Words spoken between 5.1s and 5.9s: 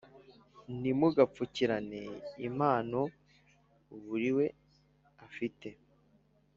afite